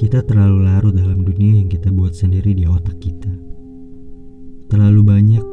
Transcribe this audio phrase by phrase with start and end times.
[0.00, 3.28] Kita terlalu larut dalam dunia yang kita buat sendiri di otak kita.
[4.72, 5.44] Terlalu banyak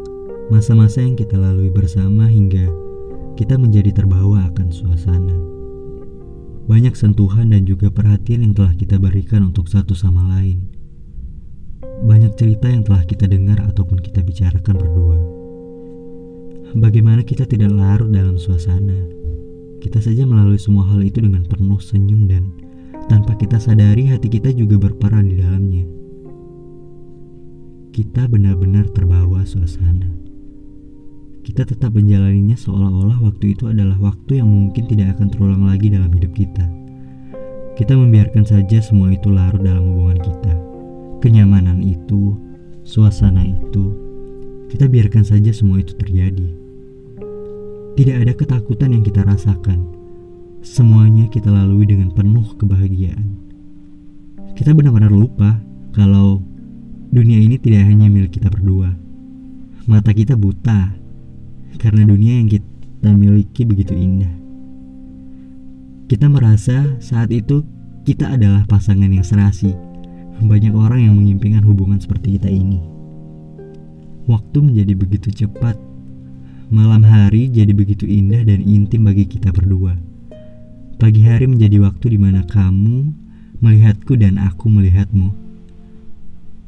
[0.47, 2.63] masa-masa yang kita lalui bersama hingga
[3.35, 5.35] kita menjadi terbawa akan suasana.
[6.63, 10.63] Banyak sentuhan dan juga perhatian yang telah kita berikan untuk satu sama lain.
[12.07, 15.19] Banyak cerita yang telah kita dengar ataupun kita bicarakan berdua.
[16.71, 18.95] Bagaimana kita tidak larut dalam suasana?
[19.83, 22.47] Kita saja melalui semua hal itu dengan penuh senyum dan
[23.07, 25.85] tanpa kita sadari hati kita juga berperan di dalamnya.
[27.95, 30.11] Kita benar-benar terbawa suasana.
[31.41, 36.11] Kita tetap menjalaninya seolah-olah waktu itu adalah waktu yang mungkin tidak akan terulang lagi dalam
[36.11, 36.67] hidup kita.
[37.79, 40.53] Kita membiarkan saja semua itu larut dalam hubungan kita.
[41.23, 42.35] Kenyamanan itu,
[42.83, 43.95] suasana itu,
[44.67, 46.47] kita biarkan saja semua itu terjadi.
[47.95, 49.87] Tidak ada ketakutan yang kita rasakan
[51.27, 53.27] Kita lalui dengan penuh kebahagiaan.
[54.57, 55.61] Kita benar-benar lupa
[55.93, 56.41] kalau
[57.13, 58.89] dunia ini tidak hanya milik kita berdua.
[59.85, 60.97] Mata kita buta
[61.77, 64.33] karena dunia yang kita miliki begitu indah.
[66.09, 67.61] Kita merasa saat itu
[68.07, 69.75] kita adalah pasangan yang serasi.
[70.41, 72.79] Banyak orang yang mengimpikan hubungan seperti kita ini.
[74.25, 75.75] Waktu menjadi begitu cepat.
[76.73, 80.06] Malam hari jadi begitu indah dan intim bagi kita berdua.
[80.97, 83.13] Pagi hari menjadi waktu di mana kamu
[83.61, 85.29] melihatku dan aku melihatmu.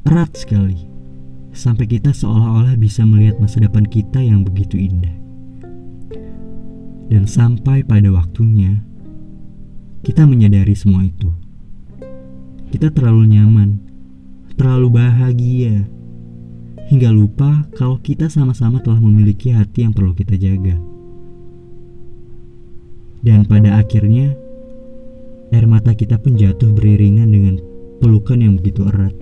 [0.06, 0.86] Erat sekali,
[1.50, 5.10] sampai kita seolah-olah bisa melihat masa depan kita yang begitu indah.
[7.10, 8.78] Dan sampai pada waktunya,
[10.06, 11.34] kita menyadari semua itu.
[12.70, 13.82] Kita terlalu nyaman,
[14.54, 15.90] terlalu bahagia,
[16.86, 20.89] hingga lupa kalau kita sama-sama telah memiliki hati yang perlu kita jaga.
[23.20, 24.32] Dan pada akhirnya,
[25.52, 27.60] air mata kita pun jatuh beriringan dengan
[28.00, 29.12] pelukan yang begitu erat.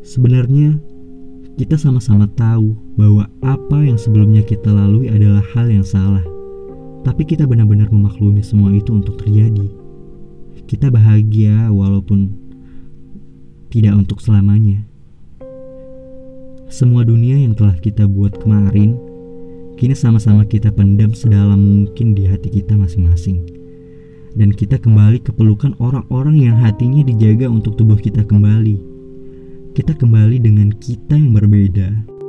[0.00, 0.80] Sebenarnya,
[1.60, 6.24] kita sama-sama tahu bahwa apa yang sebelumnya kita lalui adalah hal yang salah.
[7.04, 9.68] Tapi kita benar-benar memaklumi semua itu untuk terjadi.
[10.64, 12.32] Kita bahagia walaupun
[13.68, 14.88] tidak untuk selamanya.
[16.70, 19.09] Semua dunia yang telah kita buat kemarin
[19.80, 23.48] Kini sama-sama kita pendam sedalam mungkin di hati kita masing-masing.
[24.36, 28.76] Dan kita kembali ke pelukan orang-orang yang hatinya dijaga untuk tubuh kita kembali.
[29.72, 32.19] Kita kembali dengan kita yang berbeda.